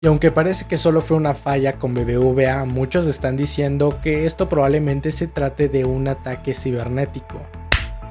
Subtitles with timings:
[0.00, 4.48] Y aunque parece que solo fue una falla con BBVA, muchos están diciendo que esto
[4.48, 7.40] probablemente se trate de un ataque cibernético.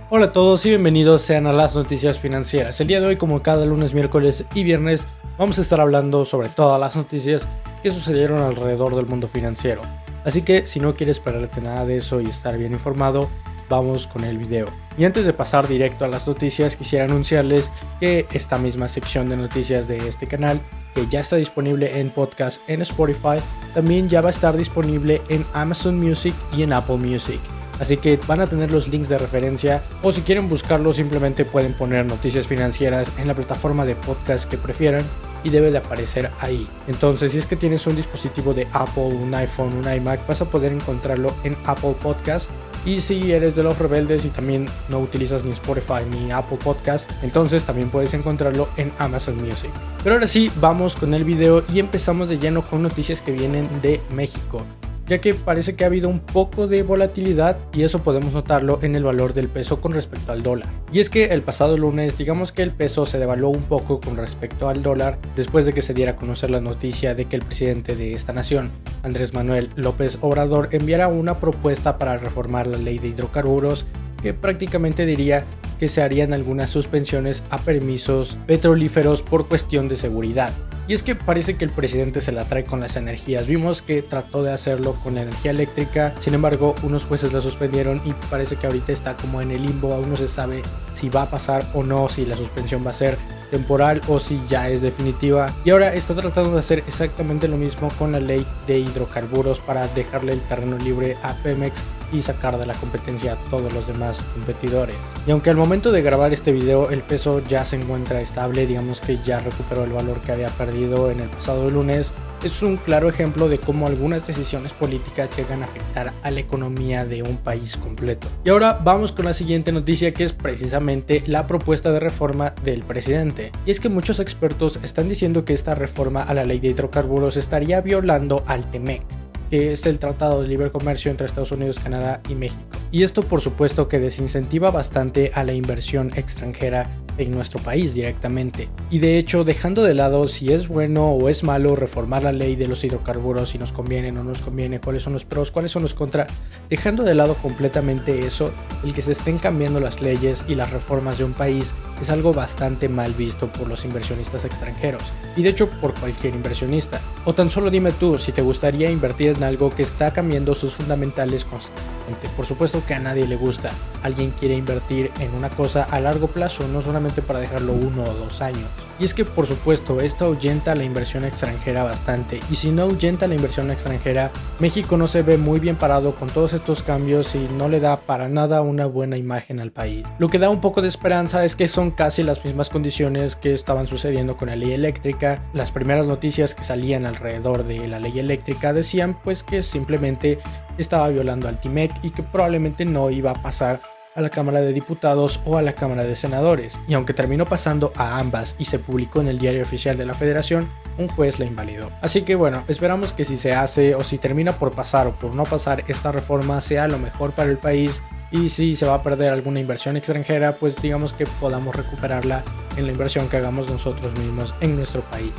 [0.10, 2.82] Hola a todos y bienvenidos sean a las noticias financieras.
[2.82, 6.50] El día de hoy, como cada lunes, miércoles y viernes, vamos a estar hablando sobre
[6.50, 7.48] todas las noticias
[7.82, 9.82] que sucedieron alrededor del mundo financiero.
[10.26, 13.30] Así que si no quieres perderte nada de eso y estar bien informado,
[13.70, 14.68] vamos con el video.
[14.98, 19.38] Y antes de pasar directo a las noticias, quisiera anunciarles que esta misma sección de
[19.38, 20.60] noticias de este canal,
[20.96, 23.38] que ya está disponible en podcast en Spotify,
[23.74, 27.40] también ya va a estar disponible en Amazon Music y en Apple Music.
[27.80, 31.74] Así que van a tener los links de referencia o si quieren buscarlo simplemente pueden
[31.74, 35.04] poner noticias financieras en la plataforma de podcast que prefieran
[35.48, 36.68] y debe de aparecer ahí.
[36.88, 40.46] Entonces, si es que tienes un dispositivo de Apple, un iPhone, un iMac, vas a
[40.46, 42.50] poder encontrarlo en Apple Podcast.
[42.86, 47.10] Y si eres de los rebeldes y también no utilizas ni Spotify ni Apple Podcast,
[47.24, 49.72] entonces también puedes encontrarlo en Amazon Music.
[50.04, 53.68] Pero ahora sí, vamos con el video y empezamos de lleno con noticias que vienen
[53.82, 54.64] de México
[55.08, 58.96] ya que parece que ha habido un poco de volatilidad y eso podemos notarlo en
[58.96, 60.70] el valor del peso con respecto al dólar.
[60.92, 64.18] Y es que el pasado lunes digamos que el peso se devaluó un poco con
[64.18, 67.44] respecto al dólar después de que se diera a conocer la noticia de que el
[67.44, 68.72] presidente de esta nación,
[69.04, 73.86] Andrés Manuel López Obrador, enviara una propuesta para reformar la ley de hidrocarburos
[74.22, 75.46] que prácticamente diría
[75.80, 80.52] que se harían algunas suspensiones a permisos petrolíferos por cuestión de seguridad.
[80.88, 83.48] Y es que parece que el presidente se la trae con las energías.
[83.48, 88.02] Vimos que trató de hacerlo con la energía eléctrica, sin embargo unos jueces la suspendieron
[88.06, 90.62] y parece que ahorita está como en el limbo, aún no se sabe
[90.94, 93.18] si va a pasar o no, si la suspensión va a ser
[93.52, 95.54] temporal o si ya es definitiva.
[95.66, 99.88] Y ahora está tratando de hacer exactamente lo mismo con la ley de hidrocarburos para
[99.90, 101.82] dejarle el terreno libre a Pemex
[102.12, 104.96] y sacar de la competencia a todos los demás competidores.
[105.26, 109.02] Y aunque al momento de grabar este video el peso ya se encuentra estable, digamos
[109.02, 112.14] que ya recuperó el valor que había perdido en el pasado lunes,
[112.44, 117.06] es un claro ejemplo de cómo algunas decisiones políticas llegan a afectar a la economía
[117.06, 118.28] de un país completo.
[118.44, 122.84] Y ahora vamos con la siguiente noticia que es precisamente la propuesta de reforma del
[122.84, 123.52] presidente.
[123.66, 127.38] Y es que muchos expertos están diciendo que esta reforma a la ley de hidrocarburos
[127.38, 129.02] estaría violando al TEMEC
[129.50, 132.77] que es el Tratado de Libre Comercio entre Estados Unidos, Canadá y México.
[132.92, 138.70] Y esto por supuesto que desincentiva bastante a la inversión extranjera en nuestro país directamente.
[138.90, 142.56] Y de hecho, dejando de lado si es bueno o es malo reformar la ley
[142.56, 145.72] de los hidrocarburos, si nos conviene o no nos conviene, cuáles son los pros, cuáles
[145.72, 146.32] son los contras,
[146.70, 148.52] dejando de lado completamente eso,
[148.84, 152.34] el que se estén cambiando las leyes y las reformas de un país es algo
[152.34, 155.04] bastante mal visto por los inversionistas extranjeros.
[155.36, 157.02] Y de hecho por cualquier inversionista.
[157.26, 160.74] O tan solo dime tú si te gustaría invertir en algo que está cambiando sus
[160.74, 161.97] fundamentales constantemente.
[162.36, 163.72] Por supuesto que a nadie le gusta.
[164.04, 168.14] Alguien quiere invertir en una cosa a largo plazo, no solamente para dejarlo uno o
[168.14, 168.68] dos años.
[169.00, 173.28] Y es que por supuesto esto ahuyenta la inversión extranjera bastante y si no ahuyenta
[173.28, 177.48] la inversión extranjera, México no se ve muy bien parado con todos estos cambios y
[177.58, 180.04] no le da para nada una buena imagen al país.
[180.18, 183.54] Lo que da un poco de esperanza es que son casi las mismas condiciones que
[183.54, 185.44] estaban sucediendo con la ley eléctrica.
[185.54, 190.40] Las primeras noticias que salían alrededor de la ley eléctrica decían pues que simplemente
[190.82, 193.82] estaba violando al TIMEC y que probablemente no iba a pasar
[194.18, 197.94] a la Cámara de Diputados o a la Cámara de Senadores, y aunque terminó pasando
[197.96, 200.68] a ambas y se publicó en el diario oficial de la Federación,
[200.98, 201.92] un juez la invalidó.
[202.02, 205.36] Así que bueno, esperamos que si se hace o si termina por pasar o por
[205.36, 208.02] no pasar esta reforma sea lo mejor para el país
[208.32, 212.44] y si se va a perder alguna inversión extranjera, pues digamos que podamos recuperarla
[212.76, 215.32] en la inversión que hagamos nosotros mismos en nuestro país.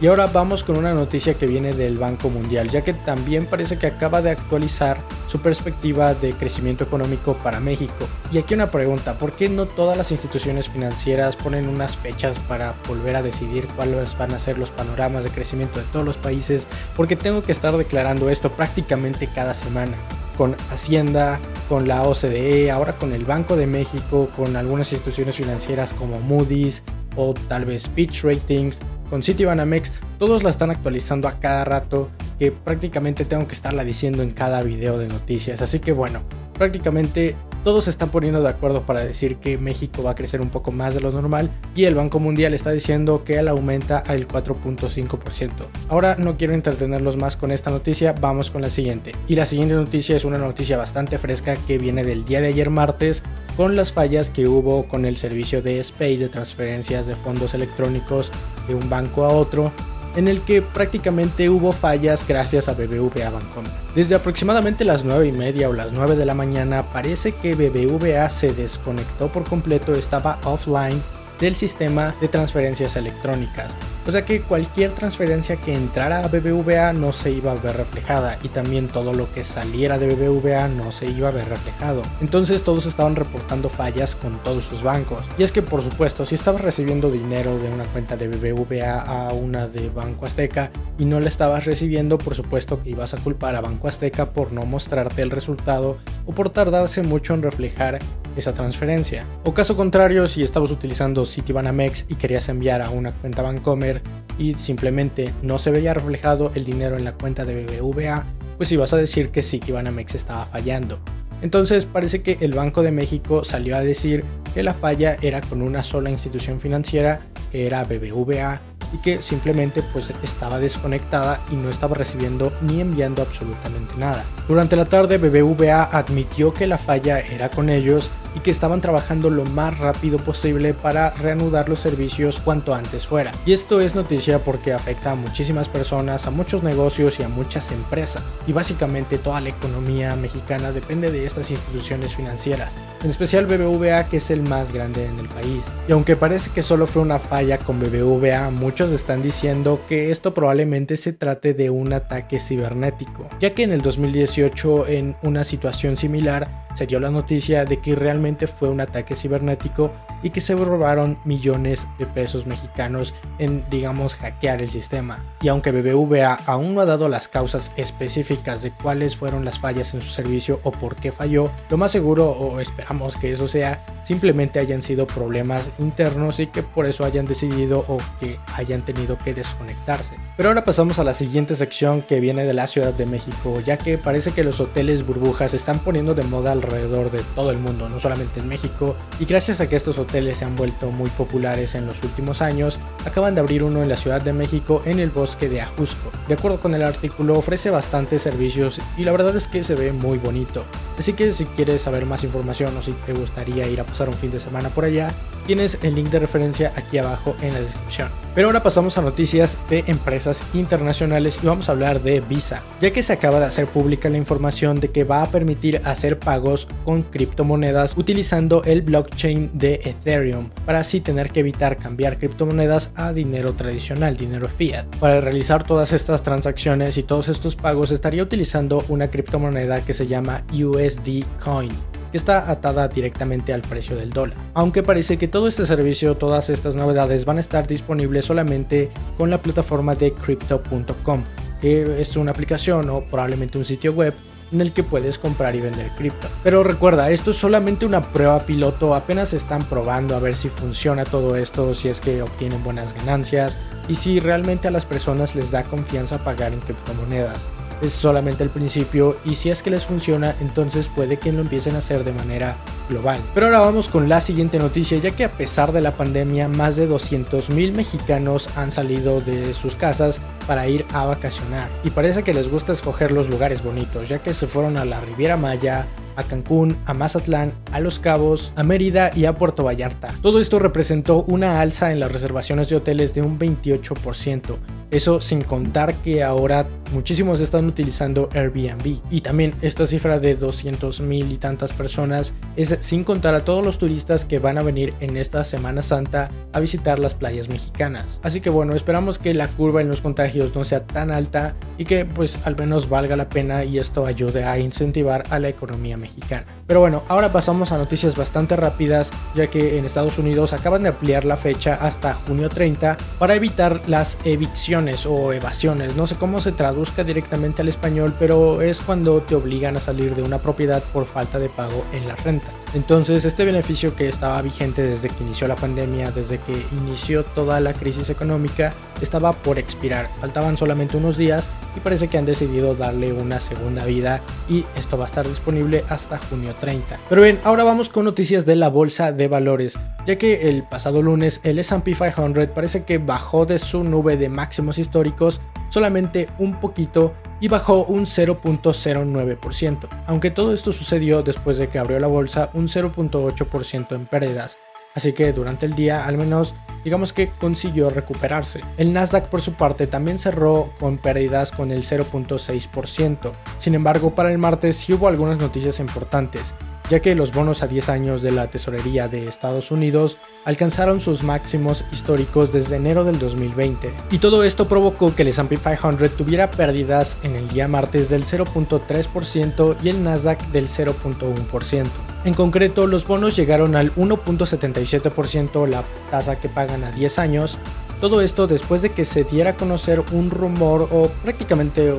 [0.00, 3.78] Y ahora vamos con una noticia que viene del Banco Mundial, ya que también parece
[3.78, 4.98] que acaba de actualizar
[5.28, 8.06] su perspectiva de crecimiento económico para México.
[8.32, 12.74] Y aquí una pregunta, ¿por qué no todas las instituciones financieras ponen unas fechas para
[12.88, 16.66] volver a decidir cuáles van a ser los panoramas de crecimiento de todos los países?
[16.96, 19.94] Porque tengo que estar declarando esto prácticamente cada semana
[20.36, 21.38] con Hacienda,
[21.68, 26.82] con la OCDE, ahora con el Banco de México, con algunas instituciones financieras como Moody's
[27.16, 28.80] o tal vez Pitch Ratings
[29.14, 34.24] con Citibanamex, todos la están actualizando a cada rato, que prácticamente tengo que estarla diciendo
[34.24, 35.62] en cada video de noticias.
[35.62, 36.22] Así que bueno,
[36.54, 40.50] prácticamente todos se están poniendo de acuerdo para decir que México va a crecer un
[40.50, 44.26] poco más de lo normal y el Banco Mundial está diciendo que él aumenta al
[44.26, 45.50] 4.5%.
[45.88, 49.12] Ahora no quiero entretenerlos más con esta noticia, vamos con la siguiente.
[49.28, 52.68] Y la siguiente noticia es una noticia bastante fresca que viene del día de ayer
[52.68, 53.22] martes
[53.56, 58.30] con las fallas que hubo con el servicio de SPAY de transferencias de fondos electrónicos
[58.66, 59.72] de un banco a otro
[60.16, 63.70] en el que prácticamente hubo fallas gracias a BBVA Bancomer.
[63.94, 68.30] Desde aproximadamente las 9 y media o las 9 de la mañana parece que BBVA
[68.30, 71.02] se desconectó por completo, estaba offline
[71.40, 73.70] del sistema de transferencias electrónicas.
[74.06, 78.38] O sea que cualquier transferencia que entrara a BBVA no se iba a ver reflejada
[78.42, 82.02] y también todo lo que saliera de BBVA no se iba a ver reflejado.
[82.20, 85.24] Entonces todos estaban reportando fallas con todos sus bancos.
[85.38, 89.32] Y es que por supuesto, si estabas recibiendo dinero de una cuenta de BBVA a
[89.32, 93.56] una de Banco Azteca y no la estabas recibiendo, por supuesto que ibas a culpar
[93.56, 95.96] a Banco Azteca por no mostrarte el resultado
[96.26, 97.98] o por tardarse mucho en reflejar
[98.36, 99.24] esa transferencia.
[99.44, 103.93] O caso contrario, si estabas utilizando Citibanamex y querías enviar a una cuenta Bancomer
[104.38, 108.24] y simplemente no se veía reflejado el dinero en la cuenta de BBVA,
[108.56, 110.98] pues ibas a decir que Citibanamex estaba fallando.
[111.42, 114.24] Entonces parece que el Banco de México salió a decir
[114.54, 117.20] que la falla era con una sola institución financiera,
[117.50, 118.60] que era BBVA,
[118.94, 124.24] y que simplemente pues estaba desconectada y no estaba recibiendo ni enviando absolutamente nada.
[124.46, 129.30] Durante la tarde BBVA admitió que la falla era con ellos y que estaban trabajando
[129.30, 133.32] lo más rápido posible para reanudar los servicios cuanto antes fuera.
[133.46, 137.70] Y esto es noticia porque afecta a muchísimas personas, a muchos negocios y a muchas
[137.70, 138.22] empresas.
[138.46, 142.72] Y básicamente toda la economía mexicana depende de estas instituciones financieras,
[143.02, 145.62] en especial BBVA que es el más grande en el país.
[145.88, 150.34] Y aunque parece que solo fue una falla con BBVA, muchos están diciendo que esto
[150.34, 155.96] probablemente se trate de un ataque cibernético, ya que en el 2018 en una situación
[155.96, 159.92] similar se dio la noticia de que realmente fue un ataque cibernético
[160.24, 165.22] y que se robaron millones de pesos mexicanos en, digamos, hackear el sistema.
[165.42, 169.92] Y aunque BBVA aún no ha dado las causas específicas de cuáles fueron las fallas
[169.92, 173.84] en su servicio o por qué falló, lo más seguro, o esperamos que eso sea,
[174.04, 179.18] simplemente hayan sido problemas internos y que por eso hayan decidido o que hayan tenido
[179.18, 180.14] que desconectarse.
[180.38, 183.76] Pero ahora pasamos a la siguiente sección que viene de la Ciudad de México, ya
[183.76, 187.90] que parece que los hoteles burbujas están poniendo de moda alrededor de todo el mundo,
[187.90, 191.74] no solamente en México, y gracias a que estos hoteles se han vuelto muy populares
[191.74, 195.10] en los últimos años, acaban de abrir uno en la Ciudad de México en el
[195.10, 196.10] bosque de Ajusco.
[196.28, 199.92] De acuerdo con el artículo, ofrece bastantes servicios y la verdad es que se ve
[199.92, 200.64] muy bonito.
[200.98, 204.14] Así que si quieres saber más información o si te gustaría ir a pasar un
[204.14, 205.12] fin de semana por allá,
[205.46, 208.23] tienes el link de referencia aquí abajo en la descripción.
[208.34, 212.90] Pero ahora pasamos a noticias de empresas internacionales y vamos a hablar de Visa, ya
[212.90, 216.66] que se acaba de hacer pública la información de que va a permitir hacer pagos
[216.84, 223.12] con criptomonedas utilizando el blockchain de Ethereum, para así tener que evitar cambiar criptomonedas a
[223.12, 224.84] dinero tradicional, dinero fiat.
[224.96, 230.08] Para realizar todas estas transacciones y todos estos pagos estaría utilizando una criptomoneda que se
[230.08, 234.38] llama USD Coin que está atada directamente al precio del dólar.
[234.54, 238.88] Aunque parece que todo este servicio, todas estas novedades van a estar disponibles solamente
[239.18, 241.24] con la plataforma de crypto.com,
[241.60, 244.14] que es una aplicación o probablemente un sitio web
[244.52, 246.28] en el que puedes comprar y vender cripto.
[246.44, 251.04] Pero recuerda, esto es solamente una prueba piloto, apenas están probando a ver si funciona
[251.04, 253.58] todo esto, si es que obtienen buenas ganancias
[253.88, 257.53] y si realmente a las personas les da confianza pagar en criptomonedas
[257.84, 261.74] es solamente el principio y si es que les funciona entonces puede que lo empiecen
[261.74, 262.56] a hacer de manera
[262.88, 263.20] global.
[263.34, 266.76] Pero ahora vamos con la siguiente noticia ya que a pesar de la pandemia más
[266.76, 272.22] de 200 mil mexicanos han salido de sus casas para ir a vacacionar y parece
[272.22, 275.86] que les gusta escoger los lugares bonitos ya que se fueron a la Riviera Maya,
[276.16, 280.08] a Cancún, a Mazatlán, a Los Cabos, a Mérida y a Puerto Vallarta.
[280.22, 284.56] Todo esto representó una alza en las reservaciones de hoteles de un 28%,
[284.94, 289.00] eso sin contar que ahora muchísimos están utilizando Airbnb.
[289.10, 293.64] Y también esta cifra de 200 mil y tantas personas es sin contar a todos
[293.64, 298.20] los turistas que van a venir en esta Semana Santa a visitar las playas mexicanas.
[298.22, 301.84] Así que bueno, esperamos que la curva en los contagios no sea tan alta y
[301.86, 305.96] que pues al menos valga la pena y esto ayude a incentivar a la economía
[305.96, 306.46] mexicana.
[306.68, 310.90] Pero bueno, ahora pasamos a noticias bastante rápidas ya que en Estados Unidos acaban de
[310.90, 316.40] ampliar la fecha hasta junio 30 para evitar las evicciones o evasiones, no sé cómo
[316.40, 320.82] se traduzca directamente al español, pero es cuando te obligan a salir de una propiedad
[320.92, 322.52] por falta de pago en las rentas.
[322.74, 327.60] Entonces, este beneficio que estaba vigente desde que inició la pandemia, desde que inició toda
[327.60, 330.08] la crisis económica, estaba por expirar.
[330.20, 334.96] Faltaban solamente unos días y parece que han decidido darle una segunda vida y esto
[334.96, 336.98] va a estar disponible hasta junio 30.
[337.08, 341.02] Pero bien, ahora vamos con noticias de la bolsa de valores, ya que el pasado
[341.02, 344.28] lunes el S&P 500 parece que bajó de su nube de
[344.78, 351.78] históricos solamente un poquito y bajó un 0.09%, aunque todo esto sucedió después de que
[351.78, 354.56] abrió la bolsa un 0.8% en pérdidas,
[354.94, 356.54] así que durante el día al menos
[356.84, 358.60] digamos que consiguió recuperarse.
[358.76, 364.30] El Nasdaq por su parte también cerró con pérdidas con el 0.6%, sin embargo para
[364.30, 366.54] el martes sí hubo algunas noticias importantes,
[366.90, 371.22] ya que los bonos a 10 años de la tesorería de Estados Unidos alcanzaron sus
[371.22, 373.92] máximos históricos desde enero del 2020.
[374.10, 378.24] Y todo esto provocó que el S&P 500 tuviera pérdidas en el día martes del
[378.24, 381.86] 0.3% y el Nasdaq del 0.1%.
[382.24, 387.58] En concreto, los bonos llegaron al 1.77% la tasa que pagan a 10 años
[388.00, 391.94] todo esto después de que se diera a conocer un rumor o prácticamente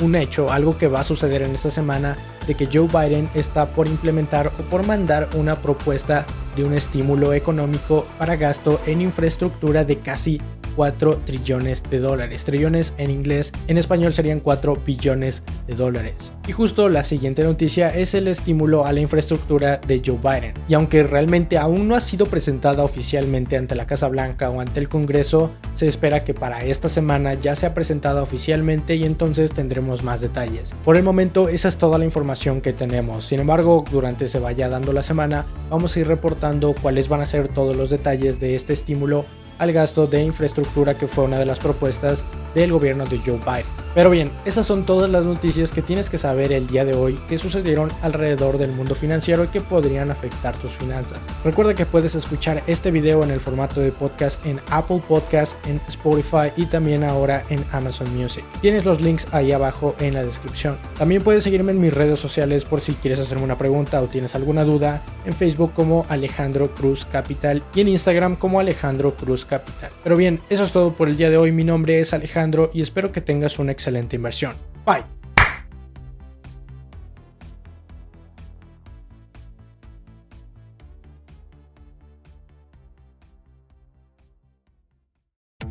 [0.00, 3.66] un hecho, algo que va a suceder en esta semana, de que Joe Biden está
[3.66, 9.84] por implementar o por mandar una propuesta de un estímulo económico para gasto en infraestructura
[9.84, 10.40] de casi
[10.76, 12.44] 4 trillones de dólares.
[12.44, 16.34] Trillones en inglés, en español serían 4 billones de dólares.
[16.46, 20.54] Y justo la siguiente noticia es el estímulo a la infraestructura de Joe Biden.
[20.68, 24.80] Y aunque realmente aún no ha sido presentada oficialmente ante la Casa Blanca o ante
[24.80, 30.02] el Congreso, se espera que para esta semana ya sea presentada oficialmente y entonces tendremos
[30.02, 30.74] más detalles.
[30.84, 33.24] Por el momento esa es toda la información que tenemos.
[33.24, 37.26] Sin embargo, durante se vaya dando la semana, vamos a ir reportando cuáles van a
[37.26, 39.24] ser todos los detalles de este estímulo
[39.58, 43.83] al gasto de infraestructura que fue una de las propuestas del gobierno de Joe Biden.
[43.94, 47.16] Pero bien, esas son todas las noticias que tienes que saber el día de hoy
[47.28, 51.20] que sucedieron alrededor del mundo financiero y que podrían afectar tus finanzas.
[51.44, 55.80] Recuerda que puedes escuchar este video en el formato de podcast en Apple Podcast, en
[55.86, 58.44] Spotify y también ahora en Amazon Music.
[58.60, 60.76] Tienes los links ahí abajo en la descripción.
[60.98, 64.34] También puedes seguirme en mis redes sociales por si quieres hacerme una pregunta o tienes
[64.34, 69.90] alguna duda, en Facebook como Alejandro Cruz Capital y en Instagram como Alejandro Cruz Capital.
[70.02, 71.52] Pero bien, eso es todo por el día de hoy.
[71.52, 74.54] Mi nombre es Alejandro y espero que tengas un excelente excelente inversión.
[74.86, 75.04] Bye.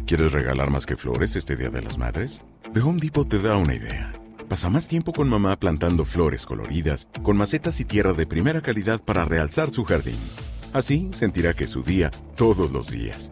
[0.05, 2.43] ¿Quieres regalar más que flores este Día de las Madres?
[2.73, 4.13] The Home Depot te da una idea.
[4.47, 9.01] Pasa más tiempo con mamá plantando flores coloridas, con macetas y tierra de primera calidad
[9.03, 10.19] para realzar su jardín.
[10.71, 13.31] Así sentirá que es su día todos los días.